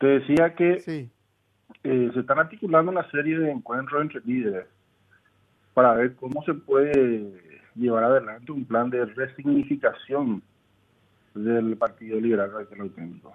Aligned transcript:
Te 0.00 0.06
decía 0.06 0.54
que 0.54 0.82
eh, 1.84 2.10
se 2.14 2.20
están 2.20 2.38
articulando 2.38 2.90
una 2.90 3.08
serie 3.10 3.38
de 3.38 3.50
encuentros 3.50 4.00
entre 4.00 4.22
líderes 4.22 4.66
para 5.74 5.92
ver 5.92 6.16
cómo 6.16 6.42
se 6.42 6.54
puede 6.54 7.30
llevar 7.74 8.04
adelante 8.04 8.50
un 8.50 8.64
plan 8.64 8.88
de 8.88 9.04
resignificación 9.04 10.42
del 11.34 11.76
Partido 11.76 12.18
Liberal 12.18 12.50
Radical 12.50 12.80
Auténtico. 12.80 13.34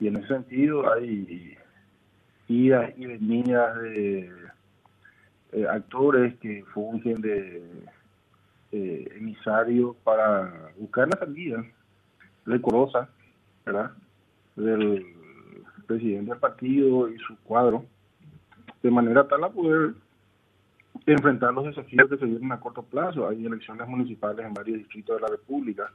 Y 0.00 0.08
en 0.08 0.16
ese 0.16 0.26
sentido 0.26 0.92
hay 0.92 1.56
idas 2.48 2.92
y 2.96 3.06
venidas 3.06 3.80
de 3.80 4.28
eh, 5.52 5.66
actores 5.68 6.36
que 6.40 6.64
fungen 6.74 7.20
de 7.20 7.62
eh, 8.72 9.08
emisarios 9.16 9.94
para 10.02 10.72
buscar 10.76 11.06
la 11.06 11.18
salida 11.20 11.64
decorosa, 12.44 13.08
¿verdad? 13.64 13.92
Del 14.56 15.19
presidente 15.90 16.30
del 16.30 16.38
partido 16.38 17.08
y 17.08 17.18
su 17.18 17.36
cuadro, 17.38 17.84
de 18.80 18.90
manera 18.92 19.26
tal 19.26 19.42
a 19.42 19.48
poder 19.50 19.94
enfrentar 21.04 21.52
los 21.52 21.64
desafíos 21.64 22.08
que 22.08 22.16
se 22.16 22.26
vienen 22.26 22.52
a 22.52 22.60
corto 22.60 22.82
plazo. 22.82 23.28
Hay 23.28 23.44
elecciones 23.44 23.88
municipales 23.88 24.46
en 24.46 24.54
varios 24.54 24.78
distritos 24.78 25.16
de 25.16 25.22
la 25.22 25.28
República. 25.28 25.92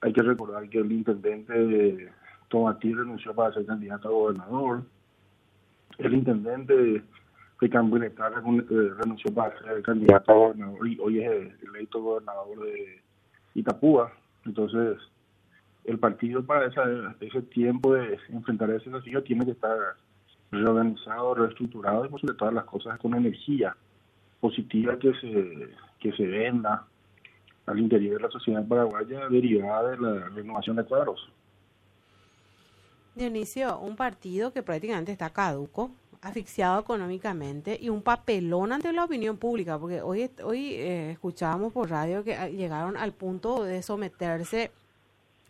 Hay 0.00 0.12
que 0.14 0.22
recordar 0.22 0.66
que 0.70 0.78
el 0.78 0.90
intendente 0.90 1.52
de 1.52 2.10
Tomatí 2.48 2.94
renunció 2.94 3.34
para 3.34 3.52
ser 3.52 3.66
candidato 3.66 4.08
a 4.08 4.12
gobernador. 4.12 4.82
El 5.98 6.14
intendente 6.14 6.74
de 7.60 7.70
Cambuinetara 7.70 8.38
eh, 8.40 8.90
renunció 8.96 9.32
para 9.34 9.56
ser 9.58 9.82
candidato 9.82 10.32
a 10.32 10.34
gobernador 10.34 10.88
y 10.88 10.98
hoy 11.00 11.20
es 11.22 11.62
electo 11.62 12.02
gobernador 12.02 12.64
de 12.64 13.02
Itapúa. 13.54 14.10
Entonces, 14.46 14.96
el 15.84 15.98
partido 15.98 16.44
para 16.44 16.66
ese 17.20 17.42
tiempo 17.42 17.94
de 17.94 18.18
enfrentar 18.28 18.70
ese 18.70 18.90
desafío 18.90 19.22
tiene 19.22 19.44
que 19.44 19.52
estar 19.52 19.76
reorganizado, 20.50 21.34
reestructurado 21.34 22.04
y 22.04 22.08
por 22.08 22.20
sobre 22.20 22.34
todas 22.34 22.54
las 22.54 22.64
cosas 22.64 22.98
con 22.98 23.14
energía 23.14 23.76
positiva 24.40 24.98
que 24.98 25.12
se, 25.14 25.68
que 25.98 26.12
se 26.12 26.26
venda 26.26 26.84
al 27.66 27.78
interior 27.78 28.16
de 28.16 28.22
la 28.22 28.30
sociedad 28.30 28.66
paraguaya 28.66 29.28
derivada 29.28 29.90
de 29.90 29.98
la 29.98 30.28
renovación 30.28 30.76
de 30.76 30.84
cuadros. 30.84 31.32
Dionisio, 33.14 33.78
un 33.78 33.96
partido 33.96 34.52
que 34.52 34.62
prácticamente 34.62 35.12
está 35.12 35.30
caduco, 35.30 35.90
asfixiado 36.22 36.80
económicamente 36.80 37.76
y 37.80 37.88
un 37.88 38.02
papelón 38.02 38.72
ante 38.72 38.92
la 38.92 39.04
opinión 39.04 39.36
pública, 39.36 39.78
porque 39.78 40.00
hoy, 40.00 40.30
hoy 40.44 40.74
eh, 40.74 41.10
escuchábamos 41.10 41.72
por 41.72 41.90
radio 41.90 42.24
que 42.24 42.36
llegaron 42.52 42.96
al 42.96 43.12
punto 43.12 43.64
de 43.64 43.82
someterse 43.82 44.70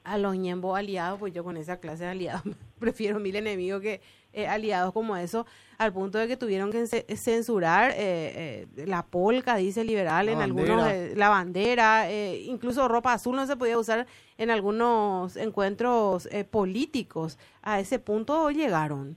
a 0.05 0.19
los 0.19 0.36
ñembo 0.36 0.75
aliados, 0.77 1.19
pues 1.19 1.33
yo 1.33 1.45
con 1.45 1.56
esa 1.56 1.78
clase 1.78 2.05
de 2.05 2.11
aliados 2.11 2.42
prefiero 2.78 3.20
mil 3.20 3.36
enemigos 3.36 3.81
que 3.81 4.00
eh, 4.34 4.47
aliados 4.47 4.94
como 4.94 5.14
eso, 5.17 5.47
al 5.77 5.92
punto 5.92 6.17
de 6.17 6.27
que 6.27 6.39
tuvieron 6.39 6.72
que 6.72 6.86
censurar 6.86 7.91
eh, 7.91 8.67
eh, 8.77 8.86
la 8.86 9.05
polca, 9.05 9.56
dice 9.56 9.84
liberal, 9.84 10.31
en 10.31 10.41
algunos, 10.41 10.91
la 11.14 11.28
bandera, 11.28 12.11
incluso 12.11 12.89
ropa 12.89 13.12
azul 13.12 13.36
no 13.36 13.47
se 13.47 13.56
podía 13.56 13.78
usar 13.78 14.06
en 14.39 14.50
algunos 14.50 15.36
encuentros 15.36 16.28
políticos. 16.50 17.39
A 17.62 17.78
ese 17.78 17.98
punto 17.98 18.50
llegaron. 18.50 19.16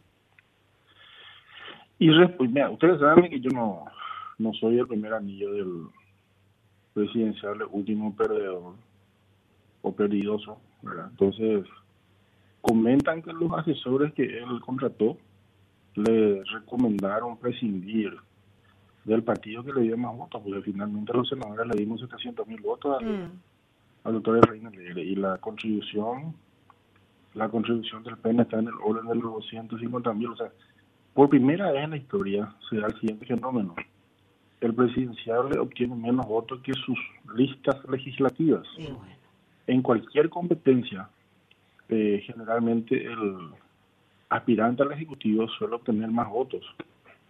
Y 1.97 2.09
pues, 2.37 2.51
mira, 2.51 2.69
ustedes 2.69 2.99
saben 2.99 3.29
que 3.29 3.39
yo 3.39 3.51
no, 3.51 3.85
no 4.37 4.53
soy 4.53 4.79
el 4.79 4.87
primer 4.87 5.13
anillo 5.13 5.53
del 5.53 5.87
presidencial, 6.93 7.63
último 7.71 8.13
perdedor 8.15 8.73
o 9.81 9.95
entonces, 11.09 11.65
comentan 12.61 13.21
que 13.21 13.33
los 13.33 13.51
asesores 13.53 14.13
que 14.13 14.23
él 14.23 14.59
contrató 14.65 15.17
le 15.95 16.43
recomendaron 16.43 17.37
prescindir 17.37 18.15
del 19.03 19.23
partido 19.23 19.63
que 19.63 19.73
le 19.73 19.81
dio 19.81 19.97
más 19.97 20.17
votos, 20.17 20.41
porque 20.43 20.61
finalmente 20.61 21.13
los 21.13 21.29
senadores 21.29 21.67
le 21.67 21.79
dimos 21.79 22.01
700 22.01 22.47
mil 22.47 22.59
votos 22.61 22.97
al, 22.99 23.05
mm. 23.05 24.13
doctor 24.13 24.49
Reina 24.49 24.69
Alegre. 24.69 25.03
Y 25.03 25.15
la 25.15 25.37
contribución 25.37 26.35
la 27.35 27.49
contribución 27.49 28.01
del 28.03 28.17
PEN 28.17 28.39
está 28.39 28.59
en 28.59 28.69
el 28.69 28.73
orden 28.81 29.07
de 29.07 29.15
los 29.15 29.33
250 29.33 30.13
mil, 30.13 30.29
o 30.29 30.37
sea, 30.37 30.51
por 31.13 31.29
primera 31.29 31.71
vez 31.71 31.83
en 31.83 31.89
la 31.91 31.97
historia 31.97 32.55
se 32.69 32.77
da 32.77 32.87
el 32.87 32.93
siguiente 32.99 33.25
fenómeno. 33.25 33.75
El 34.61 34.73
presidencial 34.73 35.57
obtiene 35.59 35.95
menos 35.95 36.25
votos 36.27 36.61
que 36.61 36.73
sus 36.73 36.97
listas 37.35 37.77
legislativas 37.89 38.65
en 39.67 39.81
cualquier 39.81 40.29
competencia, 40.29 41.09
eh, 41.89 42.23
generalmente 42.25 42.95
el 43.05 43.37
aspirante 44.29 44.83
al 44.83 44.91
Ejecutivo 44.91 45.47
suele 45.47 45.75
obtener 45.75 46.09
más 46.09 46.29
votos 46.29 46.63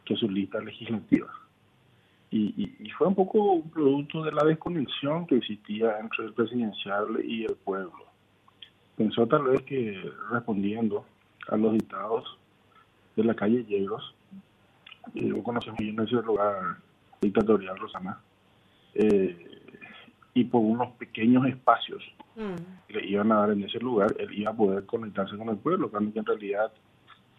que 0.04 0.16
su 0.16 0.30
lista 0.30 0.60
legislativa. 0.60 1.28
Y, 2.32 2.90
fue 2.98 3.08
un 3.08 3.16
poco 3.16 3.54
un 3.54 3.70
producto 3.70 4.24
de 4.24 4.32
la 4.32 4.44
desconexión 4.44 5.26
que 5.26 5.38
existía 5.38 6.00
entre 6.00 6.26
el 6.26 6.34
presidencial 6.34 7.24
y 7.24 7.46
el 7.46 7.56
pueblo. 7.56 8.06
Pensó 8.98 9.26
tal 9.28 9.44
vez 9.44 9.62
que 9.64 10.12
respondiendo 10.32 11.06
a 11.48 11.56
los 11.56 11.74
dictados 11.74 12.38
de 13.16 13.24
la 13.24 13.36
calle 13.36 13.64
Llegos, 13.64 14.14
eh, 15.14 15.42
conocemos 15.44 15.78
bien 15.80 16.00
ese 16.00 16.16
lugar 16.16 16.78
dictatorial, 17.22 17.78
Rosana, 17.78 18.20
eh, 18.96 19.65
y 20.36 20.44
por 20.44 20.62
unos 20.62 20.92
pequeños 20.98 21.48
espacios 21.48 22.04
mm. 22.36 22.94
le 22.94 23.08
iban 23.08 23.32
a 23.32 23.38
dar 23.38 23.52
en 23.52 23.64
ese 23.64 23.80
lugar, 23.80 24.14
él 24.20 24.32
iba 24.34 24.52
a 24.52 24.56
poder 24.56 24.86
conectarse 24.86 25.36
con 25.38 25.48
el 25.50 25.58
pueblo, 25.58 25.90
cuando 25.90 26.20
en 26.20 26.26
realidad 26.26 26.72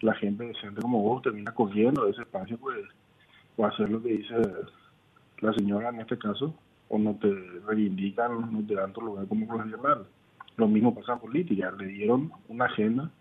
la 0.01 0.15
gente 0.15 0.45
decente 0.45 0.81
como 0.81 1.01
vos 1.03 1.21
termina 1.21 1.53
cogiendo 1.53 2.07
ese 2.07 2.23
espacio, 2.23 2.57
pues, 2.57 2.79
o 3.55 3.65
hacer 3.65 3.89
lo 3.89 4.01
que 4.01 4.09
dice 4.09 4.35
la 5.39 5.53
señora 5.53 5.89
en 5.89 6.01
este 6.01 6.17
caso, 6.17 6.55
o 6.89 6.97
no 6.97 7.15
te 7.15 7.31
reivindican, 7.67 8.51
no 8.51 8.65
te 8.65 8.73
dan 8.73 8.93
tu 8.93 9.01
lugar 9.01 9.27
como 9.27 9.47
profesional. 9.47 10.07
Lo 10.55 10.67
mismo 10.67 10.95
pasa 10.95 11.13
en 11.13 11.19
política, 11.19 11.71
le 11.77 11.85
dieron 11.85 12.31
una 12.47 12.65
agenda, 12.65 13.11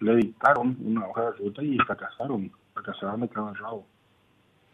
le 0.00 0.16
dictaron 0.16 0.76
una 0.84 1.06
hoja 1.08 1.30
de 1.30 1.32
ruta 1.32 1.62
y 1.62 1.78
fracasaron, 1.78 2.52
fracasaron 2.74 3.22
de 3.22 3.28
cada 3.30 3.54
rabo. 3.54 3.86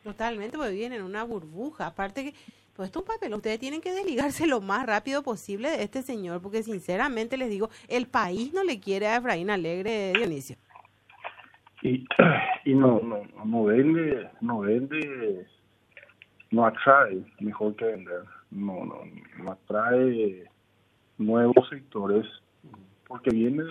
Totalmente, 0.03 0.57
porque 0.57 0.73
viven 0.73 0.93
en 0.93 1.03
una 1.03 1.23
burbuja. 1.23 1.87
Aparte 1.87 2.25
que 2.25 2.35
pues 2.75 2.89
esto 2.89 3.01
es 3.01 3.03
un 3.05 3.15
papel. 3.15 3.35
Ustedes 3.35 3.61
tienen 3.61 3.81
que 3.81 3.93
desligarse 3.93 4.47
lo 4.47 4.61
más 4.61 4.87
rápido 4.87 5.23
posible 5.23 5.71
de 5.71 5.85
este 5.85 6.03
señor, 6.03 6.43
porque 6.43 6.63
sinceramente 6.63 7.37
les 7.37 7.49
digo, 7.49 7.71
el 7.89 8.07
país 8.07 8.53
no 8.53 8.65
le 8.65 8.81
quiere 8.81 9.07
a 9.07 9.17
Efraín 9.17 9.51
Alegre, 9.51 10.13
Dionisio. 10.15 10.57
Y, 11.83 12.05
y 12.65 12.75
no, 12.75 13.01
no, 13.01 13.23
no 13.45 13.65
vende, 13.65 14.29
no 14.41 14.61
vende, 14.61 15.47
no 16.51 16.67
atrae, 16.67 17.25
mejor 17.41 17.77
que 17.77 17.85
vender, 17.85 18.25
no, 18.51 18.85
no, 18.85 18.97
no 19.39 19.53
atrae 19.53 20.49
nuevos 21.19 21.69
sectores, 21.69 22.27
porque 23.07 23.31
viene, 23.31 23.63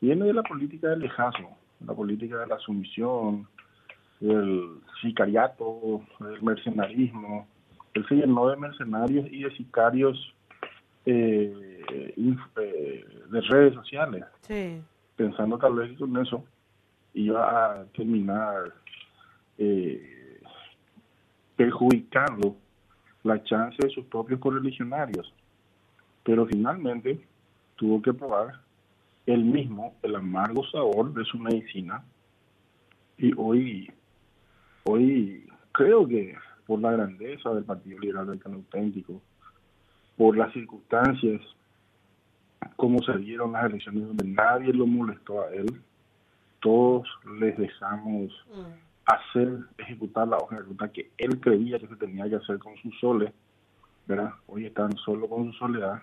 viene 0.00 0.24
de 0.24 0.32
la 0.32 0.42
política 0.42 0.88
del 0.88 1.00
lejazo, 1.00 1.50
la 1.86 1.94
política 1.94 2.38
de 2.38 2.46
la 2.48 2.58
sumisión, 2.58 3.46
del 4.18 4.80
sicariato, 5.00 6.02
del 6.20 6.42
mercenarismo, 6.42 7.46
él 7.94 8.06
se 8.08 8.14
llenó 8.14 8.48
de 8.48 8.56
mercenarios 8.56 9.26
y 9.30 9.42
de 9.42 9.56
sicarios 9.56 10.34
eh, 11.04 11.82
eh, 11.88 13.04
de 13.30 13.40
redes 13.42 13.74
sociales, 13.74 14.24
pensando 15.16 15.58
tal 15.58 15.74
vez 15.74 15.98
con 15.98 16.16
eso 16.16 16.44
iba 17.14 17.80
a 17.80 17.84
terminar 17.86 18.72
eh, 19.58 20.40
perjudicando 21.56 22.56
la 23.24 23.42
chance 23.44 23.76
de 23.78 23.90
sus 23.90 24.06
propios 24.06 24.40
correligionarios. 24.40 25.32
Pero 26.24 26.46
finalmente 26.46 27.20
tuvo 27.76 28.00
que 28.00 28.14
probar 28.14 28.60
él 29.26 29.44
mismo 29.44 29.94
el 30.02 30.16
amargo 30.16 30.64
sabor 30.68 31.12
de 31.12 31.24
su 31.24 31.38
medicina. 31.38 32.02
Y 33.18 33.32
hoy, 33.36 33.92
hoy 34.84 35.46
creo 35.72 36.06
que 36.06 36.34
por 36.66 36.80
la 36.80 36.92
grandeza 36.92 37.50
del 37.50 37.64
Partido 37.64 37.98
Liberal 37.98 38.26
del 38.26 38.54
Auténtico, 38.54 39.20
por 40.16 40.36
las 40.36 40.52
circunstancias, 40.52 41.40
como 42.76 43.02
se 43.02 43.16
dieron 43.18 43.52
las 43.52 43.64
elecciones 43.64 44.06
donde 44.06 44.24
nadie 44.24 44.72
lo 44.72 44.86
molestó 44.86 45.42
a 45.42 45.50
él, 45.50 45.66
todos 46.60 47.08
les 47.38 47.56
dejamos 47.58 48.30
mm. 48.54 49.06
hacer, 49.06 49.58
ejecutar 49.78 50.28
la 50.28 50.36
hoja 50.36 50.56
de 50.56 50.62
ruta 50.62 50.92
que 50.92 51.10
él 51.18 51.40
creía 51.40 51.78
que 51.78 51.88
se 51.88 51.96
tenía 51.96 52.28
que 52.28 52.36
hacer 52.36 52.58
con 52.58 52.76
sus 52.76 52.98
soles, 53.00 53.32
¿verdad? 54.06 54.32
Hoy 54.46 54.66
están 54.66 54.92
solo 54.98 55.28
con 55.28 55.52
su 55.52 55.58
soledad, 55.58 56.02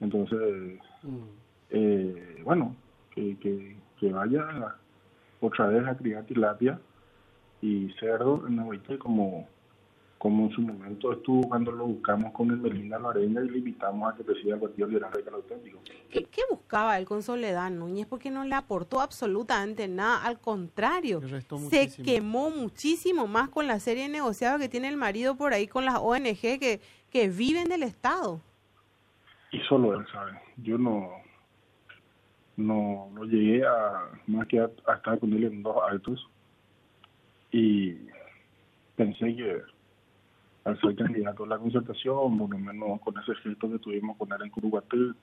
entonces, 0.00 0.78
mm. 1.02 1.22
eh, 1.70 2.42
bueno, 2.44 2.74
que, 3.10 3.38
que, 3.38 3.76
que 3.98 4.12
vaya 4.12 4.76
otra 5.40 5.66
vez 5.68 5.86
a 5.86 5.96
criar 5.96 6.24
tilapia 6.24 6.80
y 7.60 7.90
cerdo 8.00 8.46
en 8.46 8.56
la 8.56 8.98
como 8.98 9.48
como 10.24 10.46
en 10.46 10.52
su 10.52 10.62
momento 10.62 11.12
estuvo 11.12 11.46
cuando 11.46 11.70
lo 11.70 11.84
buscamos 11.84 12.32
con 12.32 12.50
el 12.50 12.56
Melinda 12.56 12.98
Loareña 12.98 13.42
y 13.42 13.50
le 13.50 13.58
invitamos 13.58 14.10
a 14.10 14.16
que 14.16 14.24
presida 14.24 14.54
el 14.54 14.60
partido 14.62 14.88
liberal 14.88 15.12
radical 15.12 15.34
auténtico. 15.34 15.78
¿Qué, 16.10 16.24
¿Qué, 16.24 16.40
buscaba 16.48 16.98
él 16.98 17.04
con 17.04 17.22
Soledad 17.22 17.70
Núñez? 17.70 18.06
Porque 18.06 18.30
no 18.30 18.42
le 18.42 18.54
aportó 18.54 19.02
absolutamente 19.02 19.86
nada, 19.86 20.24
al 20.24 20.40
contrario, 20.40 21.20
se 21.68 22.02
quemó 22.02 22.48
muchísimo 22.48 23.26
más 23.26 23.50
con 23.50 23.66
la 23.66 23.78
serie 23.80 24.08
negociada 24.08 24.58
que 24.58 24.70
tiene 24.70 24.88
el 24.88 24.96
marido 24.96 25.36
por 25.36 25.52
ahí 25.52 25.66
con 25.66 25.84
las 25.84 25.96
ONG 25.96 26.40
que, 26.40 26.80
que 27.10 27.28
viven 27.28 27.68
del 27.68 27.82
Estado. 27.82 28.40
Y 29.52 29.58
solo 29.68 29.92
él 29.92 30.06
sabe, 30.10 30.40
yo 30.56 30.78
no, 30.78 31.10
no, 32.56 33.10
no 33.12 33.24
llegué 33.24 33.62
a 33.66 34.08
más 34.26 34.48
que 34.48 34.58
a, 34.58 34.70
a 34.86 34.94
estar 34.94 35.18
con 35.18 35.34
él 35.34 35.44
en 35.44 35.62
dos 35.62 35.76
actos 35.86 36.26
y 37.52 37.92
pensé 38.96 39.36
que 39.36 39.73
al 40.64 40.80
ser 40.80 40.96
candidato 40.96 41.44
a 41.44 41.48
la 41.48 41.58
concertación, 41.58 42.38
por 42.38 42.50
lo 42.50 42.58
menos 42.58 43.00
con 43.00 43.18
ese 43.18 43.34
gesto 43.36 43.70
que 43.70 43.78
tuvimos 43.78 44.16
con 44.16 44.32
él 44.32 44.42
en 44.42 44.50
Curuguatú, 44.50 45.14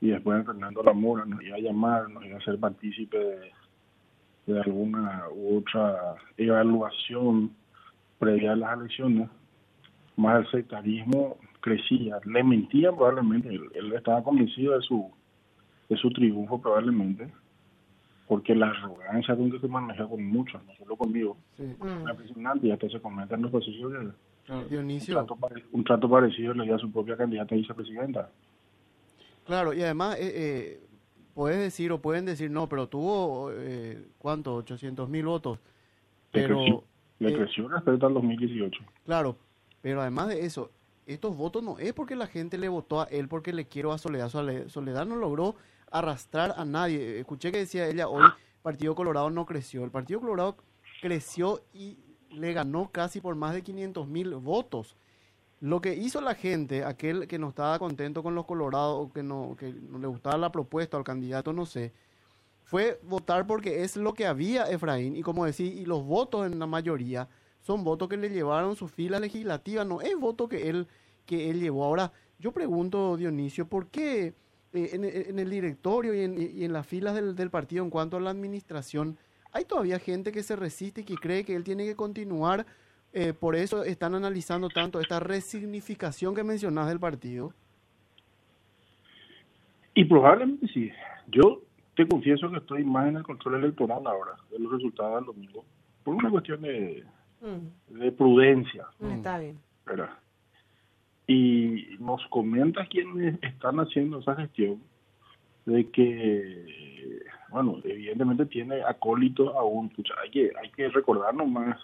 y 0.00 0.08
después 0.08 0.44
Fernando 0.44 0.82
Lamora 0.82 1.24
nos 1.24 1.42
iba 1.42 1.56
a 1.56 1.60
llamar, 1.60 2.10
nos 2.10 2.24
iba 2.24 2.36
a 2.36 2.38
hacer 2.38 2.58
partícipe 2.58 3.18
de, 4.46 4.60
alguna 4.60 5.24
u 5.34 5.58
otra 5.58 6.16
evaluación 6.36 7.52
previa 8.18 8.52
a 8.52 8.56
las 8.56 8.78
elecciones, 8.78 9.28
más 10.16 10.44
el 10.44 10.50
sectarismo 10.50 11.38
crecía, 11.60 12.18
le 12.24 12.42
mentía 12.42 12.90
probablemente, 12.92 13.48
él, 13.48 13.92
estaba 13.94 14.22
convencido 14.22 14.74
de 14.74 14.82
su 14.82 15.10
de 15.88 15.96
su 15.96 16.10
triunfo 16.10 16.60
probablemente, 16.60 17.30
porque 18.32 18.54
la 18.54 18.70
arrogancia 18.70 19.36
con 19.36 19.50
que 19.50 19.60
se 19.60 19.68
maneja 19.68 20.08
con 20.08 20.24
muchos, 20.24 20.58
no 20.64 20.74
solo 20.76 20.96
conmigo, 20.96 21.36
sí. 21.54 21.64
es 21.64 22.10
impresionante 22.10 22.66
y 22.66 22.70
hasta 22.70 22.88
se 22.88 22.98
comenta 22.98 23.34
en 23.34 23.42
los 23.42 23.50
pasillos 23.50 23.92
Dionisio. 24.70 25.20
Un 25.20 25.26
trato, 25.26 25.48
un 25.72 25.84
trato 25.84 26.08
parecido 26.08 26.54
le 26.54 26.64
dio 26.64 26.76
a 26.76 26.78
su 26.78 26.90
propia 26.90 27.14
candidata 27.14 27.54
a 27.54 27.58
vicepresidenta. 27.58 28.30
Claro, 29.44 29.74
y 29.74 29.82
además, 29.82 30.16
eh, 30.18 30.32
eh, 30.34 30.80
puedes 31.34 31.58
decir 31.58 31.92
o 31.92 32.00
pueden 32.00 32.24
decir, 32.24 32.50
no, 32.50 32.70
pero 32.70 32.88
tuvo, 32.88 33.50
eh, 33.52 34.02
¿cuánto? 34.16 34.54
800 34.54 35.10
mil 35.10 35.26
votos. 35.26 35.58
Pero, 36.30 36.84
le 37.18 37.34
creció, 37.34 37.68
respecto 37.68 38.06
al 38.06 38.14
2018. 38.14 38.82
Claro, 39.04 39.36
pero 39.82 40.00
además 40.00 40.28
de 40.28 40.46
eso, 40.46 40.70
estos 41.04 41.36
votos 41.36 41.62
no 41.62 41.78
es 41.78 41.92
porque 41.92 42.16
la 42.16 42.28
gente 42.28 42.56
le 42.56 42.70
votó 42.70 43.02
a 43.02 43.04
él 43.10 43.28
porque 43.28 43.52
le 43.52 43.66
quiero 43.66 43.92
a 43.92 43.98
Soledad. 43.98 44.30
Soledad 44.68 45.04
no 45.04 45.16
logró 45.16 45.54
arrastrar 45.92 46.54
a 46.56 46.64
nadie. 46.64 47.20
Escuché 47.20 47.52
que 47.52 47.58
decía 47.58 47.86
ella 47.86 48.08
hoy, 48.08 48.24
Partido 48.62 48.94
Colorado 48.94 49.30
no 49.30 49.46
creció. 49.46 49.84
El 49.84 49.90
Partido 49.90 50.20
Colorado 50.20 50.56
creció 51.00 51.62
y 51.72 51.98
le 52.30 52.52
ganó 52.52 52.90
casi 52.90 53.20
por 53.20 53.34
más 53.34 53.54
de 53.54 53.62
500 53.62 54.08
mil 54.08 54.34
votos. 54.36 54.96
Lo 55.60 55.80
que 55.80 55.94
hizo 55.94 56.20
la 56.20 56.34
gente, 56.34 56.84
aquel 56.84 57.28
que 57.28 57.38
no 57.38 57.50
estaba 57.50 57.78
contento 57.78 58.22
con 58.22 58.34
los 58.34 58.46
colorados 58.46 59.06
o 59.06 59.12
que 59.12 59.22
no, 59.22 59.54
que 59.56 59.72
no 59.72 59.98
le 59.98 60.08
gustaba 60.08 60.36
la 60.36 60.50
propuesta 60.50 60.96
al 60.96 61.04
candidato, 61.04 61.52
no 61.52 61.66
sé, 61.66 61.92
fue 62.64 62.98
votar 63.04 63.46
porque 63.46 63.84
es 63.84 63.96
lo 63.96 64.14
que 64.14 64.26
había 64.26 64.64
Efraín. 64.64 65.14
Y 65.14 65.22
como 65.22 65.44
decía, 65.44 65.66
y 65.66 65.84
los 65.84 66.04
votos 66.04 66.50
en 66.50 66.58
la 66.58 66.66
mayoría 66.66 67.28
son 67.60 67.84
votos 67.84 68.08
que 68.08 68.16
le 68.16 68.30
llevaron 68.30 68.74
su 68.74 68.88
fila 68.88 69.20
legislativa, 69.20 69.84
no 69.84 70.00
es 70.00 70.16
voto 70.18 70.48
que 70.48 70.68
él, 70.68 70.88
que 71.26 71.50
él 71.50 71.60
llevó. 71.60 71.84
Ahora, 71.84 72.12
yo 72.40 72.50
pregunto, 72.50 73.16
Dionisio, 73.16 73.68
¿por 73.68 73.86
qué 73.86 74.34
eh, 74.74 74.90
en, 74.92 75.38
el 75.38 75.50
directorio 75.50 76.14
y 76.14 76.20
en, 76.20 76.40
y 76.40 76.64
en 76.64 76.72
las 76.72 76.86
filas 76.86 77.14
del, 77.14 77.34
del 77.34 77.50
partido 77.50 77.84
en 77.84 77.90
cuanto 77.90 78.16
a 78.16 78.20
la 78.20 78.30
administración 78.30 79.18
hay 79.52 79.64
todavía 79.66 79.98
gente 79.98 80.32
que 80.32 80.42
se 80.42 80.56
resiste 80.56 81.02
y 81.02 81.04
que 81.04 81.16
cree 81.16 81.44
que 81.44 81.54
él 81.54 81.62
tiene 81.62 81.84
que 81.84 81.94
continuar. 81.94 82.66
Eh, 83.12 83.34
por 83.34 83.54
eso 83.54 83.84
están 83.84 84.14
analizando 84.14 84.70
tanto 84.70 84.98
esta 84.98 85.20
resignificación 85.20 86.34
que 86.34 86.42
mencionas 86.42 86.88
del 86.88 86.98
partido. 86.98 87.52
Y 89.94 90.06
probablemente 90.06 90.66
sí. 90.68 90.90
Yo 91.28 91.60
te 91.94 92.08
confieso 92.08 92.50
que 92.50 92.56
estoy 92.56 92.84
más 92.84 93.08
en 93.08 93.16
el 93.16 93.22
control 93.22 93.56
electoral 93.56 94.06
ahora, 94.06 94.32
de 94.50 94.58
los 94.58 94.72
resultados 94.72 95.16
del 95.16 95.26
domingo, 95.26 95.64
por 96.02 96.14
una 96.14 96.30
cuestión 96.30 96.62
de, 96.62 97.04
mm. 97.42 97.98
de 97.98 98.12
prudencia. 98.12 98.86
Mm. 98.98 99.10
Está 99.10 99.38
bien. 99.38 99.58
Y 101.26 101.96
nos 102.00 102.26
comenta 102.28 102.86
quienes 102.86 103.42
están 103.42 103.78
haciendo 103.78 104.18
esa 104.18 104.34
gestión 104.36 104.82
de 105.64 105.88
que 105.90 107.22
bueno, 107.52 107.78
evidentemente 107.84 108.46
tiene 108.46 108.82
acólitos 108.82 109.54
aún. 109.54 109.90
Pucha, 109.90 110.14
hay 110.22 110.30
que 110.30 110.50
hay 110.60 110.70
que 110.70 110.88
recordar 110.88 111.34
nomás 111.34 111.78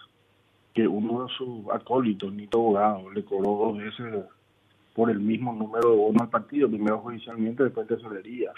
que 0.73 0.87
uno 0.87 1.25
de 1.25 1.33
sus 1.33 1.69
acólitos, 1.71 2.33
Nito 2.33 2.57
Abogado, 2.57 3.11
le 3.11 3.23
cobró 3.23 3.51
dos 3.51 3.77
veces 3.77 4.25
por 4.95 5.09
el 5.11 5.19
mismo 5.19 5.53
número 5.53 5.91
de 5.91 5.95
bonos 5.95 6.21
al 6.23 6.29
partido, 6.29 6.67
primero 6.67 6.99
judicialmente, 6.99 7.63
después 7.63 7.87
tesorería. 7.87 8.51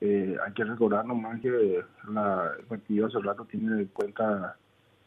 Eh, 0.00 0.36
hay 0.44 0.52
que 0.52 0.64
recordar 0.64 1.04
nomás 1.06 1.40
que 1.40 1.82
la, 2.10 2.52
el 2.58 2.64
partido 2.66 3.06
hace 3.06 3.18
rato 3.20 3.44
tiene 3.46 3.86
cuenta 3.86 4.56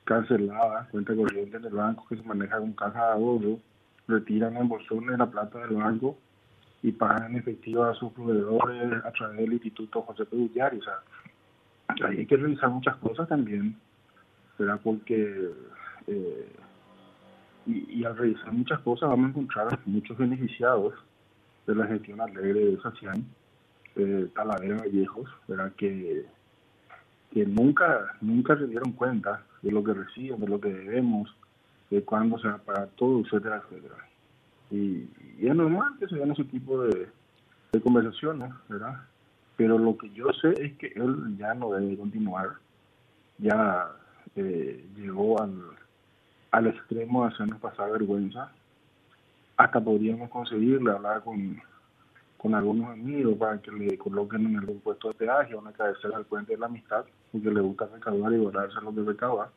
cancelada, 0.06 0.88
cuenta 0.92 1.16
corriente 1.16 1.58
en 1.58 1.66
el 1.66 1.74
banco 1.74 2.06
que 2.08 2.18
se 2.18 2.24
maneja 2.24 2.60
con 2.60 2.74
caja 2.74 3.08
de 3.08 3.12
ahorro, 3.14 3.60
retiran 4.08 4.58
en 4.58 4.68
bolsones 4.68 5.18
la 5.18 5.30
plata 5.30 5.60
del 5.60 5.78
banco 5.78 6.18
y 6.82 6.92
pagan 6.92 7.32
en 7.32 7.38
efectivo 7.38 7.84
a 7.84 7.96
sus 7.96 8.12
proveedores 8.14 9.04
a 9.04 9.12
través 9.12 9.38
del 9.38 9.54
Instituto 9.54 10.02
José 10.04 10.26
Pedullar. 10.26 10.76
O 10.76 10.82
sea, 10.82 12.08
ahí 12.08 12.20
hay 12.20 12.26
que 12.26 12.38
revisar 12.38 12.70
muchas 12.70 12.96
cosas 12.98 13.28
también, 13.28 13.76
¿verdad? 14.60 14.80
Porque, 14.84 15.50
eh, 16.08 16.56
y, 17.66 18.04
al 18.04 18.16
revisar 18.16 18.52
muchas 18.54 18.80
cosas 18.82 19.10
vamos 19.10 19.26
a 19.26 19.30
encontrar 19.30 19.80
muchos 19.86 20.18
beneficiados 20.18 20.94
de 21.66 21.76
la 21.76 21.88
gestión 21.88 22.22
alegre 22.22 22.66
de 22.66 22.82
Sacián, 22.82 23.26
eh, 23.96 24.30
Talavera 24.36 24.78
Vallejos, 24.78 25.28
¿verdad? 25.48 25.72
Que, 25.76 26.26
que 27.32 27.46
nunca, 27.48 28.16
nunca 28.22 28.56
se 28.58 28.68
dieron 28.68 28.92
cuenta 28.92 29.44
de 29.64 29.72
lo 29.72 29.84
que 29.84 29.94
reciben, 29.94 30.40
de 30.40 30.48
lo 30.48 30.62
que 30.62 30.72
debemos, 30.72 31.36
de 31.96 32.04
cuándo 32.04 32.38
se 32.40 32.48
va 32.48 32.56
a 32.56 32.58
pagar 32.58 32.90
todo, 32.96 33.22
etcétera, 33.22 33.64
etcétera. 33.64 33.96
Y, 34.70 35.10
es 35.40 35.56
normal 35.56 35.94
que 36.00 36.08
se 36.08 36.16
den 36.16 36.32
ese 36.32 36.44
tipo 36.46 36.82
de, 36.84 37.08
conversaciones, 37.84 38.54
¿verdad? 38.70 39.02
Pero 39.58 39.78
lo 39.78 39.98
que 39.98 40.10
yo 40.12 40.28
sé 40.42 40.54
es 40.64 40.74
que 40.78 40.88
él 40.96 41.38
ya 41.38 41.54
no 41.54 41.72
debe 41.72 41.98
continuar, 41.98 42.52
ya 43.38 43.92
eh, 44.36 44.86
llegó 44.96 45.42
al, 45.42 45.62
al 46.52 46.68
extremo 46.68 47.24
de 47.26 47.34
hacernos 47.34 47.60
pasar 47.60 47.92
vergüenza. 47.92 48.52
Hasta 49.58 49.82
podríamos 49.82 50.30
conseguirle 50.30 50.92
hablar 50.92 51.24
con, 51.24 51.62
con 52.38 52.56
algunos 52.56 52.92
amigos 52.92 53.38
para 53.38 53.62
que 53.62 53.72
le 53.72 53.98
coloquen 53.98 54.46
en 54.46 54.58
algún 54.58 54.80
puesto 54.80 55.10
de 55.10 55.16
peaje 55.16 55.56
una 55.56 55.72
cabecera 55.74 56.18
al 56.18 56.26
puente 56.26 56.54
de 56.54 56.60
la 56.60 56.68
amistad, 56.68 57.06
porque 57.32 57.52
le 57.52 57.62
gusta 57.62 57.88
recaudar 57.94 58.34
y 58.34 58.38
guardarse 58.38 58.82
lo 58.82 58.94
que 58.96 59.04
recauda. 59.04 59.50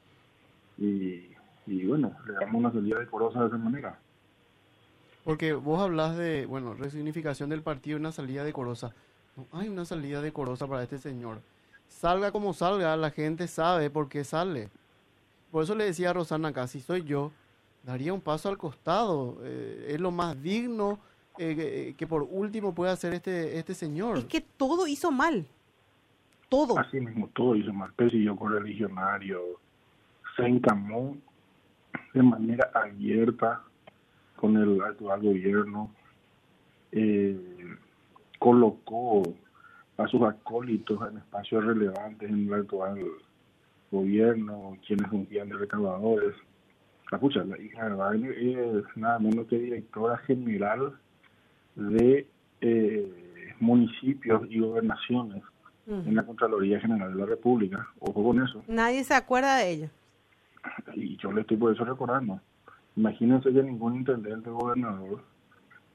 Y, 0.76 1.37
y 1.68 1.86
bueno, 1.86 2.14
le 2.26 2.34
damos 2.34 2.54
una 2.54 2.72
salida 2.72 2.98
decorosa 2.98 3.40
de 3.40 3.46
esa 3.48 3.58
manera. 3.58 3.98
Porque 5.24 5.52
vos 5.52 5.80
hablas 5.80 6.16
de, 6.16 6.46
bueno, 6.46 6.74
resignificación 6.74 7.50
del 7.50 7.62
partido, 7.62 7.98
una 7.98 8.12
salida 8.12 8.44
decorosa. 8.44 8.94
No 9.36 9.46
hay 9.52 9.68
una 9.68 9.84
salida 9.84 10.22
decorosa 10.22 10.66
para 10.66 10.82
este 10.82 10.98
señor. 10.98 11.40
Salga 11.86 12.32
como 12.32 12.52
salga, 12.54 12.96
la 12.96 13.10
gente 13.10 13.46
sabe 13.46 13.90
por 13.90 14.08
qué 14.08 14.24
sale. 14.24 14.70
Por 15.50 15.64
eso 15.64 15.74
le 15.74 15.84
decía 15.84 16.10
a 16.10 16.12
Rosana 16.12 16.48
acá, 16.48 16.66
si 16.66 16.80
soy 16.80 17.04
yo, 17.04 17.32
daría 17.82 18.12
un 18.12 18.20
paso 18.20 18.48
al 18.48 18.58
costado. 18.58 19.38
Eh, 19.42 19.88
es 19.90 20.00
lo 20.00 20.10
más 20.10 20.40
digno 20.42 20.98
eh, 21.38 21.94
que, 21.96 22.06
por 22.06 22.22
último 22.22 22.74
puede 22.74 22.92
hacer 22.92 23.14
este, 23.14 23.58
este 23.58 23.74
señor. 23.74 24.18
Es 24.18 24.24
que 24.24 24.40
todo 24.40 24.86
hizo 24.86 25.10
mal. 25.10 25.46
Todo. 26.48 26.78
Así 26.78 27.00
mismo, 27.00 27.28
todo 27.34 27.54
hizo 27.54 27.72
mal. 27.72 27.92
Persiguió 27.92 28.34
con 28.34 28.52
religionario, 28.52 29.40
se 30.36 30.46
encamó 30.46 31.16
de 32.18 32.24
manera 32.24 32.70
abierta 32.74 33.62
con 34.36 34.56
el 34.56 34.80
actual 34.82 35.22
gobierno, 35.22 35.90
eh, 36.92 37.36
colocó 38.38 39.22
a 39.96 40.06
sus 40.08 40.22
acólitos 40.22 40.98
en 41.10 41.18
espacios 41.18 41.64
relevantes 41.64 42.28
en 42.28 42.46
el 42.46 42.54
actual 42.54 43.04
gobierno, 43.90 44.76
quienes 44.86 45.08
fungían 45.08 45.48
de 45.48 45.56
recaudadores. 45.56 46.34
La, 47.10 47.18
pucha, 47.18 47.44
la 47.44 47.58
hija 47.58 47.88
de 47.88 47.94
Wagner 47.94 48.32
es 48.32 48.84
nada 48.96 49.18
menos 49.18 49.46
que 49.46 49.58
directora 49.58 50.18
general 50.18 50.92
de 51.74 52.26
eh, 52.60 53.54
municipios 53.60 54.42
y 54.50 54.60
gobernaciones 54.60 55.42
en 55.86 56.14
la 56.14 56.26
Contraloría 56.26 56.78
General 56.80 57.10
de 57.10 57.18
la 57.18 57.26
República. 57.26 57.88
Ojo 58.00 58.22
con 58.22 58.42
eso. 58.42 58.62
Nadie 58.66 59.04
se 59.04 59.14
acuerda 59.14 59.56
de 59.56 59.70
ella. 59.70 59.90
Yo 61.18 61.32
le 61.32 61.42
estoy 61.42 61.56
por 61.56 61.72
eso 61.72 61.84
recordando. 61.84 62.40
Imagínense 62.96 63.52
que 63.52 63.62
ningún 63.62 63.96
intendente 63.96 64.50
o 64.50 64.56
gobernador 64.56 65.22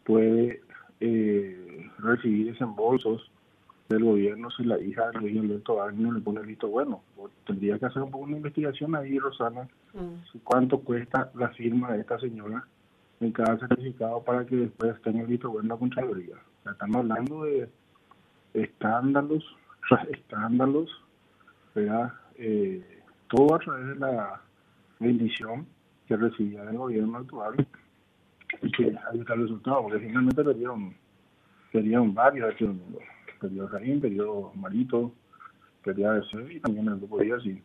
puede 0.05 0.61
eh, 0.99 1.89
recibir 1.99 2.51
desembolsos 2.51 3.29
del 3.89 4.03
gobierno 4.03 4.49
si 4.51 4.63
la 4.63 4.79
hija 4.79 5.11
de 5.11 5.19
Luis 5.19 5.39
Alberto 5.39 5.81
Agni 5.81 6.03
no 6.03 6.13
le 6.13 6.21
pone 6.21 6.39
el 6.39 6.47
visto 6.47 6.67
bueno. 6.67 7.01
Tendría 7.45 7.77
que 7.77 7.85
hacer 7.85 8.01
un 8.01 8.11
poco 8.11 8.25
una 8.25 8.37
investigación 8.37 8.95
ahí, 8.95 9.19
Rosana, 9.19 9.67
Mm. 9.93 10.39
cuánto 10.43 10.79
cuesta 10.79 11.31
la 11.35 11.49
firma 11.49 11.91
de 11.93 12.01
esta 12.01 12.19
señora 12.19 12.65
en 13.19 13.31
cada 13.31 13.57
certificado 13.59 14.23
para 14.23 14.45
que 14.45 14.55
después 14.55 14.99
tenga 15.03 15.21
el 15.21 15.27
visto 15.27 15.49
bueno 15.51 15.69
la 15.69 15.79
Contraloría. 15.79 16.35
O 16.35 16.63
sea, 16.63 16.71
estamos 16.71 16.97
hablando 16.97 17.43
de 17.43 17.69
escándalos, 18.55 19.43
escándalos, 20.09 20.89
¿verdad? 21.75 22.13
Eh, 22.35 23.01
todo 23.27 23.55
a 23.55 23.59
través 23.59 23.87
de 23.87 23.95
la 23.95 24.41
bendición 24.99 25.67
que 26.07 26.15
recibía 26.17 26.63
del 26.65 26.77
gobierno 26.77 27.17
actual 27.17 27.67
y 28.61 28.71
que 28.71 28.85
ahí 29.11 29.19
está 29.19 29.33
el 29.33 29.41
resultado, 29.43 29.83
porque 29.83 29.99
finalmente 29.99 30.43
perdieron, 30.43 30.95
perdieron 31.71 32.13
varios 32.13 32.47
de 32.47 32.53
este. 32.65 32.71
Perdió 33.39 33.67
Jaín, 33.67 33.99
perdió 33.99 34.51
Marito, 34.55 35.11
perdió 35.83 36.11
ABC 36.11 36.49
y 36.51 36.59
también 36.59 36.87
el 36.87 36.97
grupo 36.97 37.19
Díaz 37.19 37.45
y 37.45 37.61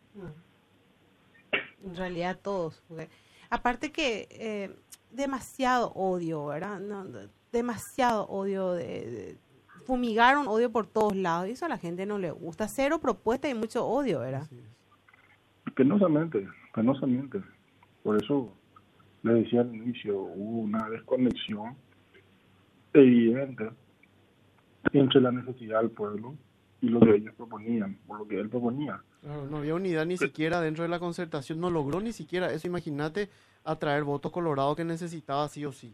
En 1.83 1.95
realidad 1.95 2.37
todos. 2.41 2.81
porque- 2.87 3.09
aparte 3.49 3.91
que 3.91 4.27
eh, 4.31 4.75
demasiado 5.11 5.91
odio, 5.93 6.45
¿verdad? 6.47 6.79
No, 6.79 7.05
de- 7.05 7.29
demasiado 7.51 8.25
odio. 8.27 8.73
De, 8.73 8.85
de- 8.85 9.37
fumigaron 9.85 10.47
odio 10.47 10.71
por 10.71 10.85
todos 10.85 11.15
lados 11.15 11.47
y 11.47 11.51
eso 11.53 11.65
a 11.65 11.69
la 11.69 11.77
gente 11.79 12.05
no 12.05 12.19
le 12.19 12.29
gusta. 12.31 12.67
Cero 12.67 12.99
propuesta 12.99 13.49
y 13.49 13.55
mucho 13.55 13.85
odio, 13.87 14.19
¿verdad? 14.19 14.43
Así 14.43 14.61
penosamente, 15.75 16.45
penosamente. 16.79 17.41
Por 18.03 18.23
eso 18.23 18.53
le 19.23 19.33
decía 19.33 19.61
al 19.61 19.75
inicio, 19.75 20.17
hubo 20.17 20.61
una 20.61 20.89
desconexión 20.89 21.75
evidente 22.93 23.69
entre 24.93 25.19
la 25.19 25.31
necesidad 25.31 25.81
del 25.81 25.91
pueblo 25.91 26.35
y 26.81 26.87
lo 26.87 27.01
que 27.01 27.15
ellos 27.15 27.35
proponían, 27.35 27.97
o 28.07 28.15
lo 28.15 28.25
que 28.25 28.39
él 28.39 28.47
proponía. 28.47 29.01
Claro, 29.21 29.45
no 29.47 29.57
había 29.57 29.75
unidad 29.75 30.05
ni 30.05 30.15
siquiera 30.15 30.61
dentro 30.61 30.83
de 30.83 30.89
la 30.89 30.99
concertación, 30.99 31.59
no 31.59 31.69
logró 31.69 31.99
ni 31.99 32.13
siquiera 32.13 32.49
eso. 32.53 32.67
Imagínate 32.67 33.27
atraer 33.65 34.05
votos 34.05 34.31
colorados 34.31 34.77
que 34.77 34.85
necesitaba 34.85 35.49
sí 35.49 35.65
o 35.65 35.73
sí. 35.73 35.93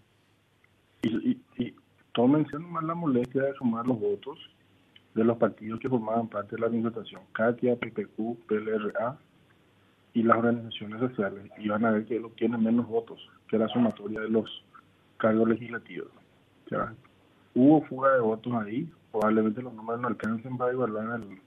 Y, 1.02 1.32
y, 1.32 1.42
y 1.58 1.76
tómense 2.14 2.60
nomás 2.60 2.84
la 2.84 2.94
molestia 2.94 3.42
de 3.42 3.56
sumar 3.56 3.88
los 3.88 4.00
votos 4.00 4.38
de 5.16 5.24
los 5.24 5.38
partidos 5.38 5.80
que 5.80 5.90
formaban 5.90 6.28
parte 6.28 6.56
de 6.56 6.62
la 6.62 6.68
administración, 6.68 7.24
Katia, 7.32 7.76
PPQ, 7.76 8.46
PLRA 8.46 9.18
y 10.16 10.24
las 10.24 10.38
organizaciones 10.38 11.02
sociales, 11.02 11.52
y 11.58 11.68
van 11.68 11.86
a 11.86 11.92
ver 11.92 12.06
que 12.06 12.18
lo 12.18 12.30
tienen 12.30 12.64
menos 12.64 12.88
votos 12.88 13.20
que 13.50 13.58
la 13.58 13.68
sumatoria 13.68 14.22
de 14.22 14.30
los 14.30 14.64
cargos 15.18 15.50
legislativos. 15.50 16.08
O 16.66 16.70
sea, 16.70 16.94
hubo 17.54 17.82
fuga 17.84 18.14
de 18.14 18.22
votos 18.22 18.54
ahí, 18.54 18.90
probablemente 19.12 19.62
los 19.62 19.74
números 19.74 20.02
no 20.02 20.08
alcancen 20.08 20.58
para 20.58 20.72
igualar 20.72 21.20
el, 21.20 21.38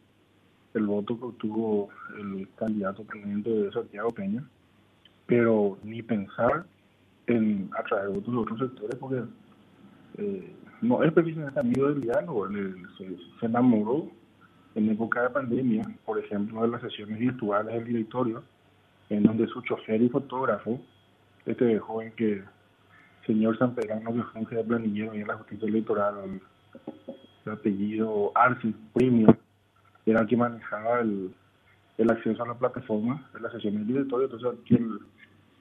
el 0.75 0.87
voto 0.87 1.19
que 1.19 1.25
obtuvo 1.25 1.89
el 2.19 2.47
candidato 2.57 3.05
presidente 3.05 3.49
de 3.49 3.73
Santiago 3.73 4.11
Peña, 4.11 4.45
pero 5.25 5.79
ni 5.83 6.03
pensar 6.03 6.67
en 7.27 7.71
atraer 7.75 8.11
votos 8.11 8.35
de 8.35 8.39
otros 8.39 8.59
sectores 8.59 8.97
porque 8.97 9.23
eh, 10.19 10.53
no 10.83 11.03
es 11.03 11.13
precisamente 11.15 11.59
amigo 11.59 11.89
del 11.89 12.03
diálogo, 12.03 12.47
él, 12.47 12.57
él 12.57 12.87
se, 12.99 13.17
se 13.41 13.47
enamoró 13.47 14.11
en 14.75 14.91
época 14.91 15.23
de 15.23 15.31
pandemia, 15.31 15.85
por 16.05 16.19
ejemplo, 16.19 16.61
de 16.61 16.69
las 16.69 16.83
sesiones 16.83 17.19
virtuales 17.19 17.75
del 17.75 17.85
directorio, 17.87 18.43
en 19.11 19.23
donde 19.23 19.47
su 19.49 19.63
chofer 19.63 20.03
y 20.03 20.09
fotógrafo, 20.09 20.81
este 21.47 21.79
joven 21.79 22.13
que, 22.17 22.43
señor 23.27 23.59
San 23.59 23.75
Pedrano, 23.75 24.13
que 24.13 24.23
funge 24.35 24.57
de 24.57 24.65
planillero 24.65 25.15
y 25.15 25.21
en 25.21 25.29
la 25.29 25.37
justicia 25.37 25.69
electoral, 25.69 26.41
de 27.45 27.53
apellido 27.53 28.33
Arce 28.35 28.73
Premio, 28.93 29.37
era 30.05 30.21
el 30.21 30.27
que 30.27 30.37
manejaba 30.37 31.01
el, 31.01 31.35
el 31.99 32.11
acceso 32.11 32.43
a 32.43 32.49
la 32.49 32.55
plataforma 32.55 33.29
de 33.35 33.41
la 33.41 33.51
sesión 33.51 33.75
del 33.75 33.87
directorio, 33.87 34.27
entonces 34.27 34.61
quien 34.67 34.99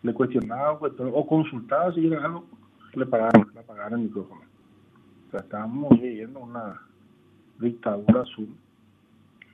le 0.04 0.14
cuestionaba 0.14 0.78
cuestionaba, 0.78 1.18
o 1.18 1.28
consultaba 1.28 1.94
si 1.94 2.08
era 2.08 2.24
algo, 2.24 2.46
le 2.94 3.06
pagaron, 3.06 3.52
le 3.54 3.62
pagaron 3.62 4.00
el 4.00 4.06
micrófono. 4.08 4.42
O 5.28 5.32
sea, 5.32 5.42
estábamos 5.42 5.90
viviendo 6.00 6.40
una 6.40 6.82
dictadura 7.60 8.22
azul. 8.22 8.50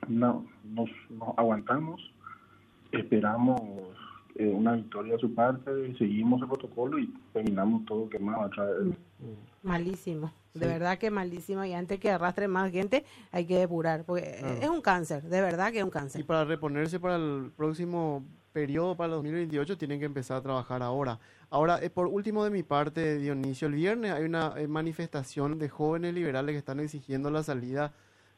No, 0.08 0.44
nos, 0.64 0.90
nos 1.10 1.36
aguantamos, 1.38 2.12
esperamos 2.98 3.60
eh, 4.36 4.46
una 4.48 4.72
victoria 4.72 5.14
de 5.14 5.18
su 5.20 5.34
parte, 5.34 5.70
seguimos 5.96 6.40
el 6.42 6.48
protocolo 6.48 6.98
y 6.98 7.12
terminamos 7.32 7.84
todo 7.86 8.08
quemado 8.08 8.42
a 8.42 8.50
través 8.50 8.76
del- 8.78 8.96
Malísimo. 9.62 10.32
De 10.52 10.66
verdad 10.66 10.98
que 10.98 11.10
malísimo. 11.10 11.64
Y 11.64 11.72
antes 11.72 11.98
que 11.98 12.10
arrastre 12.10 12.46
más 12.48 12.70
gente, 12.70 13.04
hay 13.32 13.46
que 13.46 13.58
depurar. 13.58 14.04
Porque 14.04 14.36
Claro. 14.38 14.54
es 14.60 14.68
un 14.68 14.80
cáncer. 14.82 15.22
De 15.24 15.40
verdad 15.40 15.72
que 15.72 15.78
es 15.78 15.82
un 15.84 15.88
Y 15.88 15.92
cáncer. 15.92 16.26
para 16.26 16.44
reponerse 16.44 17.00
para 17.00 17.16
el 17.16 17.50
próximo 17.56 18.22
periodo, 18.52 18.96
para 18.96 19.06
el 19.06 19.12
2028, 19.14 19.76
tienen 19.78 19.98
que 19.98 20.04
empezar 20.06 20.36
a 20.36 20.42
trabajar 20.42 20.82
ahora. 20.82 21.18
Ahora, 21.50 21.82
eh, 21.82 21.90
por 21.90 22.06
último 22.06 22.44
de 22.44 22.50
mi 22.50 22.62
parte, 22.62 23.18
Dionisio, 23.18 23.66
el 23.68 23.74
viernes 23.74 24.12
hay 24.12 24.24
una 24.24 24.52
eh, 24.56 24.68
manifestación 24.68 25.58
de 25.58 25.68
jóvenes 25.68 26.14
liberales 26.14 26.52
que 26.52 26.58
están 26.58 26.78
exigiendo 26.78 27.30
la 27.30 27.42
salida 27.42 27.92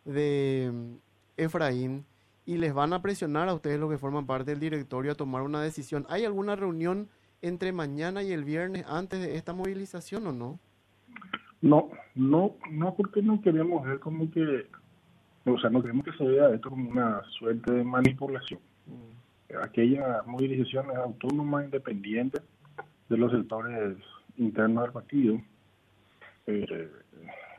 de 0.06 0.70
mm, 0.72 0.94
Efraín 1.36 2.04
y 2.46 2.58
les 2.58 2.72
van 2.72 2.92
a 2.92 3.02
presionar 3.02 3.48
a 3.48 3.54
ustedes 3.54 3.78
los 3.78 3.90
que 3.90 3.98
forman 3.98 4.24
parte 4.24 4.52
del 4.52 4.60
directorio 4.60 5.12
a 5.12 5.16
tomar 5.16 5.42
una 5.42 5.60
decisión. 5.60 6.06
¿Hay 6.08 6.24
alguna 6.24 6.54
reunión 6.54 7.08
entre 7.42 7.72
mañana 7.72 8.22
y 8.22 8.32
el 8.32 8.44
viernes 8.44 8.86
antes 8.88 9.20
de 9.20 9.36
esta 9.36 9.52
movilización 9.52 10.26
o 10.28 10.32
no? 10.32 10.60
No, 11.60 11.90
no, 12.14 12.54
no, 12.70 12.94
porque 12.94 13.20
no 13.20 13.42
queremos 13.42 13.84
ver 13.84 13.98
como 13.98 14.30
que, 14.30 14.66
o 15.44 15.58
sea, 15.58 15.70
no 15.70 15.82
queremos 15.82 16.04
que 16.04 16.12
se 16.12 16.24
vea 16.24 16.54
esto 16.54 16.70
como 16.70 16.88
una 16.88 17.22
suerte 17.38 17.72
de 17.72 17.82
manipulación. 17.82 18.60
Aquella 19.62 20.22
movilización 20.26 20.90
es 20.92 20.96
autónoma, 20.96 21.64
independiente 21.64 22.40
de 23.08 23.16
los 23.16 23.32
sectores 23.32 23.96
internos 24.36 24.84
del 24.84 24.92
partido. 24.92 25.40
Eh, 26.46 26.88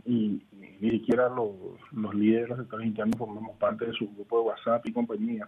y 0.08 0.42
ni 0.80 0.90
siquiera 0.92 1.28
los, 1.30 1.52
los 1.92 2.16
líderes 2.16 2.44
de 2.44 2.48
los 2.50 2.58
sectores 2.60 2.88
internos 2.88 3.18
formamos 3.18 3.58
parte 3.58 3.86
de 3.86 3.94
su 3.94 4.08
grupo 4.14 4.40
de 4.40 4.46
WhatsApp 4.48 4.86
y 4.88 4.94
compañía 4.94 5.48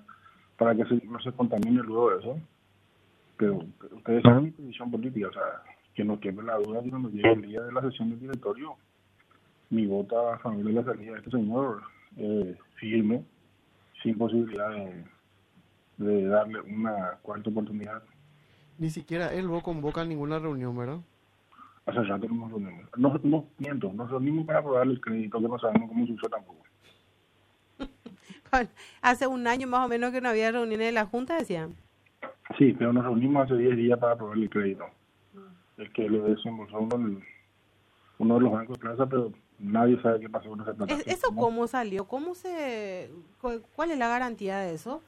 para 0.58 0.75
que 0.75 0.86
se- 0.86 1.06
no 1.08 1.20
se 1.22 1.32
contamine 1.32 1.82
luego 1.82 2.12
de 2.12 2.20
eso. 2.20 2.39
Pero 3.38 3.60
ustedes 3.96 4.22
saben 4.24 4.44
mi 4.46 4.51
posición 4.51 4.92
política, 4.92 5.28
o 5.30 5.34
sea, 5.34 5.44
que 5.96 6.04
no 6.04 6.20
quede 6.20 6.44
la 6.44 6.58
duda 6.58 6.84
que 6.84 6.89
cuando 6.89 7.10
llegue 7.10 7.32
el 7.32 7.42
día 7.44 7.62
de 7.62 7.72
la 7.72 7.82
sesión 7.82 8.10
del 8.10 8.20
directorio, 8.20 8.75
mi 9.70 9.86
voto 9.86 10.30
a 10.30 10.39
favor 10.39 10.63
de 10.63 10.74
la 10.74 10.84
salida 10.84 11.12
de 11.13 11.18
este 11.20 11.32
señor 11.32 11.82
eh, 12.18 12.58
firme, 12.75 13.24
sin 14.04 14.18
posibilidad 14.18 14.70
de, 14.72 15.06
de 15.98 16.25
darle 16.28 16.60
una 16.62 17.18
cuarta 17.22 17.50
oportunidad. 17.50 18.04
Ni 18.78 18.89
siquiera 18.89 19.34
él 19.34 19.48
vos 19.48 19.63
convoca 19.63 20.04
ninguna 20.06 20.39
reunión, 20.39 20.75
¿verdad? 20.78 21.00
No 21.96 22.36
nos 22.36 22.51
reunimos. 22.51 22.89
No, 22.98 23.19
no, 23.24 23.46
miento, 23.58 23.91
nos 23.93 24.10
reunimos 24.10 24.46
para 24.46 24.60
aprobarle 24.60 24.93
el 24.93 25.01
crédito, 25.01 25.39
que 25.39 25.48
no 25.48 25.60
sabemos 25.60 25.89
cómo 25.89 26.05
se 26.05 26.13
usó 26.13 26.27
tampoco. 26.29 26.63
Hace 29.01 29.27
un 29.27 29.48
año 29.48 29.67
más 29.67 29.86
o 29.86 29.89
menos 29.89 30.12
que 30.12 30.22
no 30.22 30.29
había 30.29 30.51
reuniones 30.51 30.88
de 30.88 30.91
la 30.91 31.05
Junta, 31.05 31.38
decían. 31.38 31.75
Sí, 32.58 32.74
pero 32.77 32.91
nos 32.91 33.03
reunimos 33.03 33.46
hace 33.46 33.55
10 33.55 33.77
días 33.77 34.00
para 34.00 34.13
aprobar 34.13 34.38
el 34.38 34.50
crédito. 34.50 34.86
El 35.77 35.91
que 35.93 36.10
lo 36.10 36.24
desembolsó 36.24 36.79
uno, 36.79 37.22
uno 38.17 38.36
de 38.36 38.41
los 38.41 38.51
bancos 38.51 38.77
de 38.77 38.81
plaza, 38.81 39.05
pero 39.05 39.31
nadie 39.60 40.01
sabe 40.01 40.19
qué 40.19 40.29
pasó 40.29 40.50
con 40.50 40.62
esa 40.62 40.74
plata. 40.74 40.93
Es- 40.96 41.08
¿Eso 41.08 41.34
cómo 41.36 41.67
salió? 41.67 42.05
¿Cómo 42.05 42.34
se...? 42.34 43.12
cu- 43.39 43.62
¿Cuál 43.75 43.91
es 43.91 44.00
la 44.00 44.08
garantía 44.10 44.58
de 44.60 44.74
eso? 44.74 45.01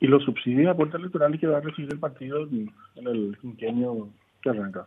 Y 0.00 0.06
los 0.06 0.22
subsidios 0.22 0.64
de 0.64 0.70
aportes 0.70 1.00
electorales 1.00 1.40
que 1.40 1.46
va 1.46 1.56
a 1.58 1.60
recibir 1.60 1.92
el 1.92 1.98
partido 1.98 2.42
en 2.44 2.70
el 3.06 3.36
quinquenio 3.40 4.10
que 4.42 4.50
arranca. 4.50 4.86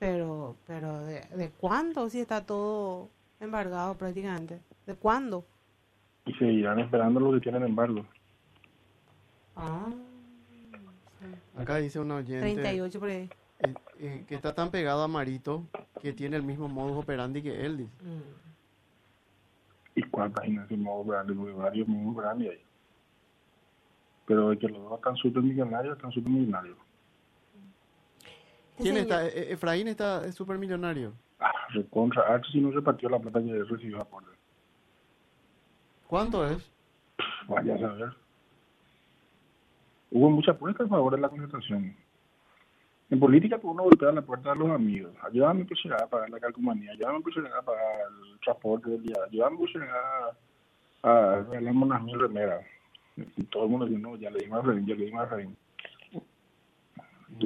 Pero, 0.00 0.56
pero 0.66 1.00
¿de, 1.04 1.20
¿de 1.36 1.50
cuándo? 1.50 2.08
Si 2.08 2.18
está 2.20 2.44
todo 2.44 3.10
embargado 3.38 3.94
prácticamente. 3.96 4.58
¿De 4.86 4.94
cuándo? 4.94 5.44
Y 6.26 6.32
seguirán 6.34 6.80
esperando 6.80 7.20
lo 7.20 7.32
que 7.32 7.40
tienen 7.40 7.62
embargo. 7.62 8.04
Ah, 9.54 9.90
Acá 11.56 11.76
dice 11.76 12.00
un 12.00 12.10
oyente 12.12 12.40
38 12.40 12.98
por 12.98 13.10
ahí. 13.10 13.28
eh, 13.58 13.74
eh, 13.98 14.24
que 14.26 14.34
está 14.34 14.54
tan 14.54 14.70
pegado 14.70 15.02
a 15.02 15.08
Marito 15.08 15.66
que 16.00 16.14
tiene 16.14 16.36
el 16.36 16.42
mismo 16.42 16.66
modus 16.66 16.96
operandi 17.04 17.42
que 17.42 17.66
él. 17.66 17.76
Dice. 17.76 17.90
Mm. 18.02 18.22
¿Y 19.96 20.02
cuántas 20.04 20.40
páginas 20.40 20.70
modo 20.70 21.04
grande? 21.04 21.34
Porque 21.34 21.52
varios 21.52 21.86
muy 21.86 22.14
grandes 22.16 22.52
ahí. 22.52 22.62
Pero 24.24 24.48
de 24.50 24.58
que 24.58 24.68
los 24.68 24.82
dos 24.82 24.94
están 24.98 25.16
súper 25.16 25.42
millonarios, 25.42 25.94
están 25.96 26.12
súper 26.12 26.32
millonarios. 26.32 26.78
¿Quién 28.82 28.96
señor- 28.96 29.02
está? 29.02 29.26
Eh, 29.28 29.52
Efraín 29.52 29.88
está 29.88 30.24
es 30.26 30.34
súper 30.34 30.58
millonario. 30.58 31.12
Ah, 31.38 31.52
recontra, 31.70 32.22
Arce 32.22 32.50
si 32.52 32.60
no 32.60 32.70
repartió 32.70 33.08
la 33.08 33.18
plata 33.18 33.40
que 33.42 33.64
recibió 33.64 34.00
aporte. 34.00 34.30
¿Cuánto 36.06 36.46
es? 36.46 36.70
Vaya 37.48 37.74
a 37.76 37.78
saber. 37.78 38.12
Hubo 40.10 40.30
mucha 40.30 40.52
apuesta 40.52 40.84
a 40.84 40.88
favor 40.88 41.14
de 41.14 41.20
la 41.20 41.28
concentración. 41.28 41.94
En 43.10 43.18
política, 43.18 43.58
pues 43.58 43.72
uno 43.72 43.84
golpea 43.84 44.12
la 44.12 44.22
puerta 44.22 44.50
de 44.52 44.56
los 44.58 44.70
amigos. 44.70 45.12
Ayúdame 45.22 45.64
pues 45.64 45.80
a 45.92 46.06
pagar 46.06 46.30
la 46.30 46.38
calcomanía, 46.40 46.92
ayúdame 46.92 47.20
pues 47.20 47.36
a 47.38 47.62
pagar 47.62 47.84
el 48.32 48.38
transporte 48.40 48.90
del 48.90 49.02
día, 49.02 49.16
ayúdame 49.26 49.56
pues 49.58 49.70
a, 49.76 51.08
a 51.08 51.36
regalarme 51.42 51.82
unas 51.84 52.02
mil 52.02 52.20
remeras. 52.20 52.64
Y 53.16 53.42
todo 53.44 53.64
el 53.64 53.70
mundo 53.70 53.86
dice, 53.86 54.00
no, 54.00 54.16
ya 54.16 54.30
le 54.30 54.38
dimos 54.40 54.58
a 54.58 54.62
Efraín, 54.62 54.86
ya 54.86 54.94
le 54.94 55.04
dimos 55.06 55.20
a 55.22 55.24
Efraín. 55.24 55.56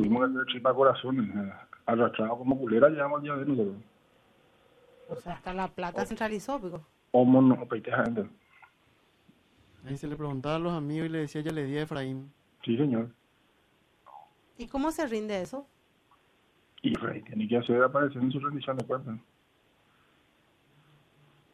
Tuvimos 0.05 0.29
que 0.29 0.39
hacer 0.39 0.53
chispa 0.53 0.75
corazones, 0.75 1.35
eh, 1.35 1.53
arrastrados 1.87 2.39
como 2.39 2.59
culera, 2.59 2.89
llegamos 2.91 3.19
al 3.19 3.23
día 3.23 3.35
de 3.37 3.47
nosotros. 3.47 3.77
O 5.09 5.17
sea, 5.17 5.33
hasta 5.35 5.55
la 5.55 5.69
plata 5.69 6.05
centralizó, 6.05 6.61
pico. 6.61 6.85
O 7.13 7.25
monopeiteja 7.25 8.05
gente. 8.05 8.29
Ahí 9.87 9.97
se 9.97 10.07
le 10.07 10.17
preguntaba 10.17 10.57
a 10.57 10.59
los 10.59 10.73
amigos 10.73 11.07
y 11.07 11.11
le 11.11 11.19
decía, 11.19 11.41
ya 11.41 11.53
le 11.53 11.65
di 11.65 11.79
a 11.79 11.83
Efraín. 11.83 12.31
Sí, 12.65 12.77
señor. 12.77 13.11
¿Y 14.59 14.67
cómo 14.67 14.91
se 14.91 15.07
rinde 15.07 15.41
eso? 15.41 15.67
Y 16.83 16.93
Efraín 16.93 17.25
tiene 17.25 17.49
que 17.49 17.57
hacer 17.57 17.83
aparecer 17.83 18.23
en 18.23 18.31
su 18.31 18.41
rendición 18.41 18.77
de 18.77 18.85
cuentas. 18.85 19.19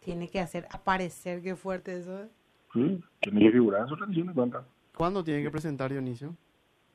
Tiene 0.01 0.29
que 0.29 0.41
hacer 0.41 0.67
aparecer, 0.73 1.41
qué 1.43 1.55
fuerte 1.55 1.99
eso. 1.99 2.23
¿eh? 2.23 2.29
Sí, 2.73 3.01
tiene 3.21 3.41
que 3.41 3.53
figurar 3.53 3.83
en 3.83 3.89
su 3.89 3.95
rendición 3.95 4.27
de 4.27 4.35
cuentas. 4.35 4.65
¿Cuándo 4.97 5.23
tiene 5.23 5.43
que 5.43 5.51
presentar 5.51 5.91
Dionisio? 5.91 6.35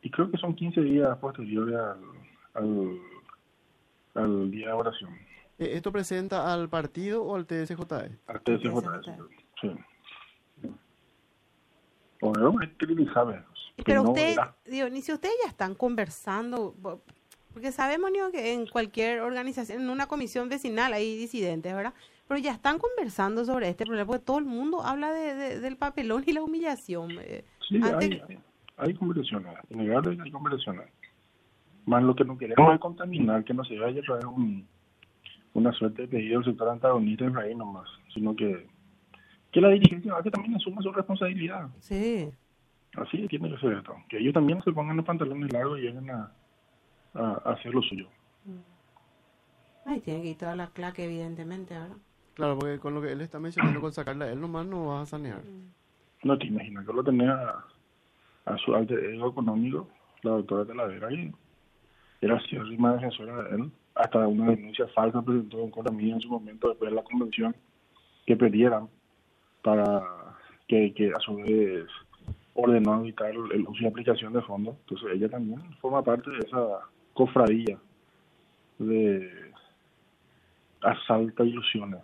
Y 0.06 0.12
creo 0.12 0.30
que 0.30 0.38
son 0.38 0.54
15 0.56 0.82
días 0.82 1.18
posteriores 1.18 1.76
al, 1.76 2.00
al, 2.54 3.00
al 4.14 4.52
día 4.52 4.68
de 4.68 4.74
oración. 4.74 5.10
Eh, 5.58 5.72
¿Esto 5.74 5.92
presenta 5.92 6.54
al 6.54 6.70
partido 6.70 7.24
o 7.24 7.36
al 7.36 7.48
TSJE? 7.48 8.12
Al 8.28 8.42
TSJ. 8.44 8.78
Sí. 9.62 9.72
Bueno, 12.22 12.56
es 12.62 12.70
que 12.78 12.86
ni 12.94 13.08
sabe. 13.08 13.44
Y 13.78 13.78
que 13.78 13.84
Pero 13.84 14.04
no 14.04 14.12
usted. 14.12 14.36
Dionisio, 14.66 15.16
ustedes 15.16 15.36
ya 15.44 15.50
están 15.50 15.74
conversando, 15.76 16.76
porque 17.52 17.72
sabemos 17.72 18.12
Nio, 18.12 18.32
que 18.32 18.54
en 18.54 18.68
cualquier 18.68 19.22
organización, 19.22 19.82
en 19.82 19.90
una 19.90 20.06
comisión 20.08 20.50
vecinal 20.50 20.94
hay 20.94 21.18
disidentes, 21.18 21.74
¿verdad? 21.74 21.94
Pero 22.28 22.40
ya 22.40 22.52
están 22.54 22.78
conversando 22.80 23.44
sobre 23.44 23.70
este 23.70 23.86
problema, 23.86 24.06
porque 24.08 24.24
todo 24.24 24.38
el 24.40 24.46
mundo 24.46 24.82
habla 24.84 25.12
de, 25.12 25.34
de- 25.36 25.60
del 25.60 25.78
papelón 25.78 26.24
y 26.28 26.34
la 26.34 26.44
humillación. 26.44 27.12
eh. 27.20 27.44
Sí, 27.68 27.80
Antes- 27.84 28.12
hay, 28.12 28.22
hay, 28.30 28.40
hay 28.78 28.94
conversaciones. 28.94 29.54
Innegable 29.70 30.16
que 30.16 30.24
hay 30.24 30.32
conversaciones. 30.32 30.90
Más 31.86 32.04
lo 32.04 32.16
que 32.16 32.26
no 32.26 32.38
queremos 32.38 32.74
es 32.74 32.80
contaminar, 32.80 33.44
que 33.44 33.54
no 33.54 33.64
se 33.64 33.78
vaya 33.78 34.02
a 34.02 34.04
traer 34.04 34.26
un, 34.26 34.68
una 35.54 35.72
suerte 35.72 36.04
de 36.04 36.08
pedido 36.08 36.40
del 36.40 36.52
sector 36.52 36.70
antagonista 36.70 37.26
de 37.26 37.30
Efraín 37.30 37.58
nomás, 37.60 37.88
sino 38.14 38.36
que, 38.36 38.68
que 39.52 39.62
la 39.62 39.70
dirigencia 39.70 40.14
que 40.24 40.32
también 40.32 40.56
asuma 40.56 40.82
su 40.82 40.92
responsabilidad. 40.92 41.70
Sí. 41.80 42.30
Así 42.96 43.28
tiene 43.28 43.52
que 43.52 43.58
ser 43.60 43.74
esto. 43.74 43.96
Que 44.10 44.18
ellos 44.18 44.34
también 44.34 44.62
se 44.64 44.72
pongan 44.72 44.98
los 44.98 45.06
pantalones 45.06 45.52
largos 45.54 45.80
y 45.80 45.84
lleguen 45.84 46.10
a, 46.10 46.32
a, 47.14 47.42
a 47.46 47.52
hacer 47.54 47.74
lo 47.74 47.82
suyo. 47.82 48.08
Ay, 49.86 50.00
tiene 50.00 50.24
que 50.24 50.30
ir 50.30 50.38
toda 50.38 50.56
la 50.56 50.68
claque, 50.68 51.06
evidentemente, 51.06 51.76
¿verdad? 51.76 51.98
Claro, 52.34 52.58
porque 52.58 52.80
con 52.80 52.94
lo 52.94 53.02
que 53.02 53.12
él 53.12 53.22
está 53.22 53.40
mencionando, 53.40 53.80
con 53.80 53.94
sacarla 53.94 54.30
él 54.30 54.42
nomás 54.42 54.66
no 54.66 54.88
vas 54.88 55.04
a 55.04 55.18
sanear. 55.18 55.42
No 56.24 56.38
te 56.38 56.48
imaginas 56.48 56.86
que 56.86 56.94
lo 56.94 57.04
tenía 57.04 57.34
a, 57.34 57.66
a 58.46 58.58
su 58.58 58.76
alter 58.76 59.04
ego 59.06 59.30
económico, 59.30 59.88
la 60.24 60.32
doctora 60.32 60.66
Talavera, 60.66 61.12
y 61.12 61.32
era 62.22 62.38
acérrima 62.38 62.94
defensora 62.94 63.44
de 63.44 63.56
él. 63.56 63.72
Hasta 63.96 64.28
una 64.28 64.52
denuncia 64.52 64.88
falsa 64.90 65.22
presentó 65.22 65.62
en 65.62 65.72
contra 65.72 65.92
mía 65.92 66.16
en 66.16 66.22
su 66.22 66.30
momento 66.30 66.70
después 66.70 66.90
de 66.92 66.96
la 66.96 67.04
convención 67.04 67.56
que 68.26 68.36
perdieran 68.36 68.90
para 69.62 70.02
que, 70.68 70.94
que 70.94 71.12
a 71.12 71.20
su 71.20 71.36
vez 71.36 71.86
ordenó 72.56 73.02
evitar 73.02 73.30
el, 73.30 73.68
uso 73.68 73.84
y 73.84 73.86
aplicación 73.86 74.34
de 74.34 74.42
fondos. 74.42 74.76
Entonces 74.82 75.10
ella 75.14 75.30
también 75.30 75.62
forma 75.80 76.02
parte 76.04 76.30
de 76.32 76.40
esa 76.40 76.80
cofradía 77.14 77.78
de 78.80 79.52
asalta 80.82 81.44
ilusiones. 81.44 82.02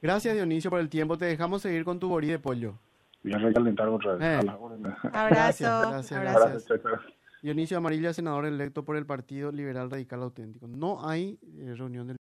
Gracias 0.00 0.34
Dionisio 0.34 0.70
por 0.70 0.80
el 0.80 0.88
tiempo. 0.88 1.18
Te 1.18 1.24
dejamos 1.24 1.62
seguir 1.62 1.84
con 1.84 1.98
tu 1.98 2.08
borí 2.08 2.28
de 2.28 2.38
pollo. 2.38 2.74
Voy 3.22 3.32
a 3.32 3.38
recalentar 3.38 3.88
otra 3.88 4.16
vez. 4.16 4.44
Eh. 4.44 4.48
Abrazo. 4.48 5.08
Gracias, 5.12 5.88
gracias, 5.88 6.12
abrazo. 6.12 6.38
Gracias, 6.40 6.66
chao, 6.66 6.78
chao. 6.78 7.18
Dionisio 7.42 7.78
Amarilla, 7.78 8.12
senador 8.12 8.46
electo 8.46 8.84
por 8.84 8.96
el 8.96 9.06
Partido 9.06 9.52
Liberal 9.52 9.90
Radical 9.90 10.22
Auténtico. 10.22 10.66
No 10.66 11.08
hay 11.08 11.38
eh, 11.42 11.74
reunión 11.76 12.06
del 12.08 12.16